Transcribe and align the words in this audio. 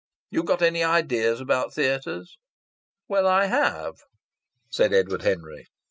You 0.31 0.41
got 0.41 0.63
any 0.63 0.83
ideas 0.83 1.39
about 1.39 1.75
theatres?" 1.75 2.39
"Well, 3.07 3.27
I 3.27 3.45
have," 3.45 3.97
said 4.67 4.93
Edward 4.95 5.21
Henry. 5.21 5.65
Mr. 5.65 5.79